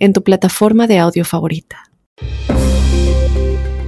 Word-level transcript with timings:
en 0.00 0.12
tu 0.12 0.24
plataforma 0.24 0.88
de 0.88 0.98
audio 0.98 1.24
favorita. 1.24 1.84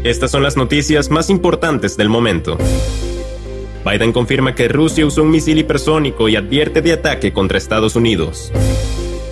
Estas 0.05 0.31
son 0.31 0.43
las 0.43 0.57
noticias 0.57 1.11
más 1.11 1.31
importantes 1.31 1.97
del 1.97 2.09
momento. 2.09 2.59
Biden 3.85 4.13
confirma 4.13 4.55
que 4.55 4.69
Rusia 4.69 5.07
usó 5.07 5.23
un 5.23 5.31
misil 5.31 5.59
hipersónico 5.59 6.29
y 6.29 6.37
advierte 6.37 6.83
de 6.83 6.93
ataque 6.93 7.33
contra 7.33 7.59
Estados 7.59 7.97
Unidos. 7.97 8.53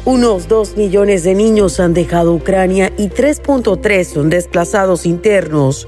Unos 0.05 0.49
2 0.49 0.77
millones 0.77 1.25
de 1.25 1.35
niños 1.35 1.79
han 1.79 1.93
dejado 1.93 2.33
Ucrania 2.35 2.93
y 2.97 3.09
3.3 3.09 4.05
son 4.05 4.31
desplazados 4.31 5.07
internos. 5.07 5.87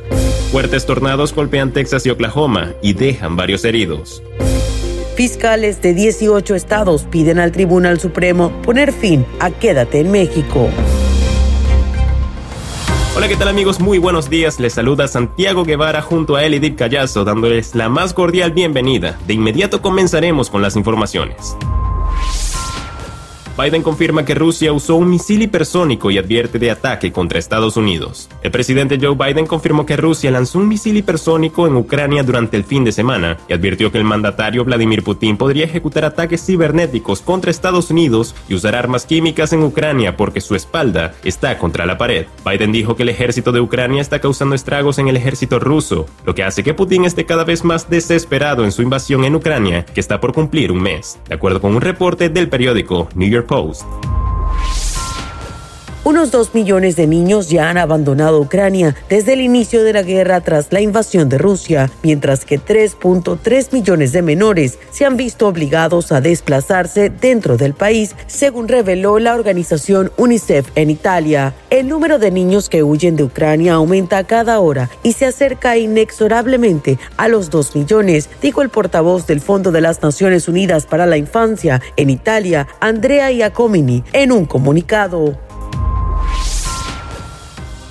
Fuertes 0.52 0.84
tornados 0.84 1.34
golpean 1.34 1.72
Texas 1.72 2.04
y 2.04 2.10
Oklahoma 2.10 2.74
y 2.82 2.92
dejan 2.92 3.36
varios 3.36 3.64
heridos. 3.64 4.22
Fiscales 5.14 5.82
de 5.82 5.92
18 5.92 6.54
estados 6.54 7.02
piden 7.04 7.38
al 7.38 7.52
Tribunal 7.52 8.00
Supremo 8.00 8.50
poner 8.62 8.92
fin 8.92 9.26
a 9.40 9.50
Quédate 9.50 10.00
en 10.00 10.10
México. 10.10 10.70
Hola, 13.14 13.28
¿qué 13.28 13.36
tal 13.36 13.48
amigos? 13.48 13.78
Muy 13.78 13.98
buenos 13.98 14.30
días. 14.30 14.58
Les 14.58 14.72
saluda 14.72 15.06
Santiago 15.06 15.64
Guevara 15.64 16.00
junto 16.00 16.36
a 16.36 16.44
Elidip 16.44 16.78
Callazo 16.78 17.24
dándoles 17.24 17.74
la 17.74 17.90
más 17.90 18.14
cordial 18.14 18.52
bienvenida. 18.52 19.18
De 19.26 19.34
inmediato 19.34 19.82
comenzaremos 19.82 20.48
con 20.48 20.62
las 20.62 20.76
informaciones. 20.76 21.56
Biden 23.58 23.82
confirma 23.82 24.24
que 24.24 24.34
Rusia 24.34 24.72
usó 24.72 24.96
un 24.96 25.10
misil 25.10 25.42
hipersónico 25.42 26.10
y 26.10 26.16
advierte 26.16 26.58
de 26.58 26.70
ataque 26.70 27.12
contra 27.12 27.38
Estados 27.38 27.76
Unidos. 27.76 28.30
El 28.42 28.50
presidente 28.50 28.98
Joe 29.00 29.14
Biden 29.14 29.46
confirmó 29.46 29.84
que 29.84 29.98
Rusia 29.98 30.30
lanzó 30.30 30.58
un 30.58 30.68
misil 30.68 30.96
hipersónico 30.96 31.66
en 31.66 31.76
Ucrania 31.76 32.22
durante 32.22 32.56
el 32.56 32.64
fin 32.64 32.82
de 32.82 32.92
semana 32.92 33.36
y 33.48 33.52
advirtió 33.52 33.92
que 33.92 33.98
el 33.98 34.04
mandatario 34.04 34.64
Vladimir 34.64 35.02
Putin 35.02 35.36
podría 35.36 35.66
ejecutar 35.66 36.06
ataques 36.06 36.46
cibernéticos 36.46 37.20
contra 37.20 37.50
Estados 37.50 37.90
Unidos 37.90 38.34
y 38.48 38.54
usar 38.54 38.74
armas 38.74 39.04
químicas 39.04 39.52
en 39.52 39.62
Ucrania 39.62 40.16
porque 40.16 40.40
su 40.40 40.54
espalda 40.54 41.12
está 41.22 41.58
contra 41.58 41.84
la 41.84 41.98
pared. 41.98 42.26
Biden 42.46 42.72
dijo 42.72 42.96
que 42.96 43.02
el 43.02 43.10
ejército 43.10 43.52
de 43.52 43.60
Ucrania 43.60 44.00
está 44.00 44.18
causando 44.18 44.54
estragos 44.54 44.98
en 44.98 45.08
el 45.08 45.16
ejército 45.16 45.58
ruso, 45.58 46.06
lo 46.24 46.34
que 46.34 46.42
hace 46.42 46.64
que 46.64 46.72
Putin 46.72 47.04
esté 47.04 47.26
cada 47.26 47.44
vez 47.44 47.64
más 47.64 47.90
desesperado 47.90 48.64
en 48.64 48.72
su 48.72 48.80
invasión 48.80 49.24
en 49.24 49.34
Ucrania, 49.34 49.84
que 49.84 50.00
está 50.00 50.20
por 50.20 50.32
cumplir 50.32 50.72
un 50.72 50.80
mes, 50.80 51.18
de 51.28 51.34
acuerdo 51.34 51.60
con 51.60 51.74
un 51.74 51.82
reporte 51.82 52.30
del 52.30 52.48
periódico 52.48 53.08
New 53.14 53.28
York 53.28 53.41
Post. 53.46 54.11
Unos 56.04 56.32
dos 56.32 56.52
millones 56.52 56.96
de 56.96 57.06
niños 57.06 57.48
ya 57.48 57.70
han 57.70 57.78
abandonado 57.78 58.40
Ucrania 58.40 58.96
desde 59.08 59.34
el 59.34 59.40
inicio 59.40 59.84
de 59.84 59.92
la 59.92 60.02
guerra 60.02 60.40
tras 60.40 60.72
la 60.72 60.80
invasión 60.80 61.28
de 61.28 61.38
Rusia, 61.38 61.92
mientras 62.02 62.44
que 62.44 62.58
3.3 62.58 63.72
millones 63.72 64.10
de 64.10 64.20
menores 64.20 64.80
se 64.90 65.04
han 65.04 65.16
visto 65.16 65.46
obligados 65.46 66.10
a 66.10 66.20
desplazarse 66.20 67.08
dentro 67.08 67.56
del 67.56 67.74
país, 67.74 68.16
según 68.26 68.66
reveló 68.66 69.20
la 69.20 69.32
organización 69.32 70.10
UNICEF 70.16 70.70
en 70.74 70.90
Italia. 70.90 71.54
El 71.70 71.86
número 71.86 72.18
de 72.18 72.32
niños 72.32 72.68
que 72.68 72.82
huyen 72.82 73.14
de 73.14 73.22
Ucrania 73.22 73.74
aumenta 73.74 74.24
cada 74.24 74.58
hora 74.58 74.90
y 75.04 75.12
se 75.12 75.26
acerca 75.26 75.76
inexorablemente 75.76 76.98
a 77.16 77.28
los 77.28 77.48
2 77.48 77.76
millones, 77.76 78.28
dijo 78.42 78.62
el 78.62 78.70
portavoz 78.70 79.28
del 79.28 79.40
Fondo 79.40 79.70
de 79.70 79.80
las 79.80 80.02
Naciones 80.02 80.48
Unidas 80.48 80.84
para 80.84 81.06
la 81.06 81.16
Infancia 81.16 81.80
en 81.96 82.10
Italia, 82.10 82.66
Andrea 82.80 83.30
Iacomini, 83.30 84.02
en 84.12 84.32
un 84.32 84.46
comunicado. 84.46 85.38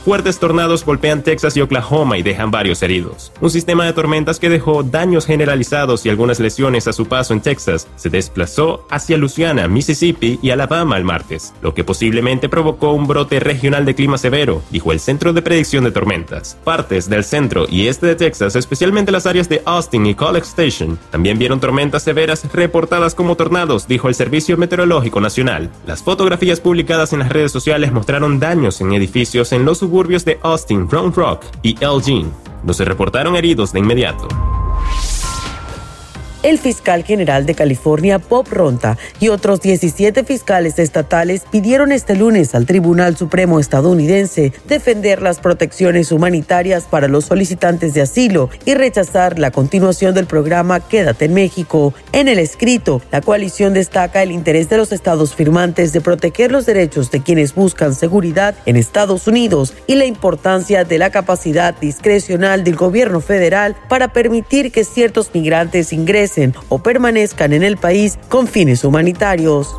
Fuertes 0.04 0.40
tornados 0.40 0.84
golpean 0.84 1.22
Texas 1.22 1.56
y 1.56 1.62
Oklahoma 1.62 2.18
y 2.18 2.24
dejan 2.24 2.50
varios 2.50 2.82
heridos. 2.82 3.32
Un 3.40 3.52
sistema 3.52 3.86
de 3.86 3.94
tormentas 3.94 4.40
que 4.40 4.50
dejó 4.50 4.82
daños 4.82 5.28
generalizados 5.28 6.08
y 6.08 6.10
algunas 6.10 6.40
lesiones 6.40 6.88
a 6.88 6.94
su 6.94 7.06
paso 7.06 7.36
en 7.36 7.42
Texas 7.42 7.88
se 7.98 8.10
desplazó 8.10 8.88
hacia 8.90 9.18
Louisiana, 9.18 9.68
Mississippi 9.68 10.40
y 10.42 10.50
Alabama 10.50 10.98
el 10.98 11.04
martes, 11.04 11.54
lo 11.62 11.76
que 11.76 11.84
posiblemente 11.84 12.50
provocó 12.50 12.94
un 12.94 13.06
brote 13.06 13.40
regional 13.40 13.86
de 13.86 13.94
clima 13.94 14.18
severo, 14.18 14.64
dijo 14.72 14.92
el 14.92 15.00
Centro 15.00 15.34
de 15.34 15.44
Predicción 15.44 15.84
de 15.84 15.92
Tormentas. 15.92 16.58
Partes 16.64 17.08
del 17.08 17.24
centro 17.24 17.68
y 17.70 17.88
este 17.88 18.08
de 18.08 18.16
Texas, 18.16 18.56
especialmente 18.56 19.12
las 19.12 19.28
áreas 19.28 19.50
de 19.50 19.62
Austin 19.66 20.08
y 20.08 20.16
College 20.16 20.48
Station, 20.48 20.98
también 21.12 21.38
vieron 21.38 21.60
tormentas 21.60 22.02
severas 22.02 22.52
reportadas 22.52 23.14
como 23.14 23.36
tornados, 23.36 23.88
dijo 23.88 24.08
el 24.08 24.16
Servicio 24.16 24.58
Meteorológico 24.58 25.22
Nacional. 25.22 25.70
Las 25.86 26.02
fotografías 26.02 26.60
publicadas 26.60 27.14
en 27.14 27.20
las 27.20 27.30
redes 27.30 27.52
sociales 27.52 27.92
mostraron 27.92 28.40
daños 28.40 28.82
en 28.82 28.94
edificios 28.94 29.52
en 29.52 29.64
los 29.64 29.84
suburbios 29.92 30.24
de 30.24 30.40
Austin, 30.42 30.90
Round 30.90 31.14
Rock 31.16 31.44
y 31.64 31.76
Elgin. 31.84 32.32
No 32.64 32.74
se 32.74 32.86
reportaron 32.86 33.36
heridos 33.36 33.74
de 33.74 33.80
inmediato. 33.80 34.26
El 36.44 36.58
fiscal 36.58 37.04
general 37.04 37.46
de 37.46 37.54
California, 37.54 38.18
Bob 38.18 38.48
Ronta, 38.50 38.98
y 39.20 39.30
otros 39.30 39.62
17 39.62 40.24
fiscales 40.24 40.80
estatales 40.80 41.44
pidieron 41.52 41.92
este 41.92 42.16
lunes 42.16 42.56
al 42.56 42.66
Tribunal 42.66 43.16
Supremo 43.16 43.60
estadounidense 43.60 44.52
defender 44.68 45.22
las 45.22 45.38
protecciones 45.38 46.12
humanitarias 46.12 46.86
para 46.86 47.08
los 47.08 47.26
solicitantes 47.26 47.94
de 47.94 48.02
asilo 48.02 48.50
y 48.66 48.74
rechazar 48.74 49.38
la 49.38 49.52
continuación 49.52 50.16
del 50.16 50.26
programa 50.26 50.80
Quédate 50.80 51.26
en 51.26 51.36
México. 51.36 51.94
En 52.12 52.28
el 52.28 52.40
escrito, 52.40 53.04
la 53.12 53.22
coalición 53.22 53.76
destaca 53.76 54.24
el 54.24 54.32
interés 54.32 54.68
de 54.68 54.78
los 54.78 54.92
estados 54.92 55.36
firmantes 55.36 55.94
de 55.94 56.02
proteger 56.02 56.52
los 56.52 56.66
derechos 56.66 57.12
de 57.12 57.22
quienes 57.22 57.54
buscan 57.54 57.94
seguridad 57.94 58.56
en 58.66 58.78
Estados 58.78 59.28
Unidos 59.28 59.76
y 59.86 59.94
la 59.94 60.06
importancia 60.06 60.86
de 60.86 60.98
la 60.98 61.12
capacidad 61.12 61.80
discrecional 61.80 62.64
del 62.64 62.78
gobierno 62.78 63.22
federal 63.22 63.76
para 63.88 64.08
permitir 64.12 64.72
que 64.72 64.84
ciertos 64.84 65.30
migrantes 65.36 65.94
ingresen 65.94 66.31
o 66.70 66.80
permanezcan 66.80 67.54
en 67.54 67.64
el 67.64 67.78
país 67.78 68.18
con 68.30 68.48
fines 68.48 68.84
humanitarios. 68.84 69.76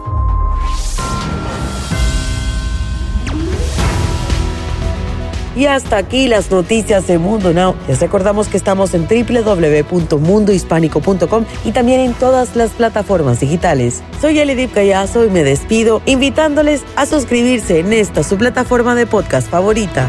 Y 5.54 5.66
hasta 5.66 5.98
aquí 5.98 6.28
las 6.28 6.50
noticias 6.50 7.06
de 7.06 7.18
Mundo 7.18 7.52
Now. 7.52 7.74
Les 7.86 8.00
recordamos 8.00 8.48
que 8.48 8.56
estamos 8.56 8.94
en 8.94 9.06
www.mundohispánico.com 9.06 11.44
y 11.64 11.72
también 11.72 12.00
en 12.00 12.14
todas 12.14 12.56
las 12.56 12.70
plataformas 12.70 13.40
digitales. 13.40 14.02
Soy 14.20 14.38
Elidip 14.38 14.72
Callazo 14.72 15.26
y 15.26 15.30
me 15.30 15.44
despido 15.44 16.00
invitándoles 16.06 16.82
a 16.96 17.04
suscribirse 17.06 17.80
en 17.80 17.92
esta 17.92 18.22
su 18.22 18.38
plataforma 18.38 18.94
de 18.94 19.06
podcast 19.06 19.50
favorita. 19.50 20.08